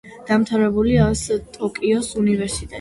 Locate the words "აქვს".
1.03-1.23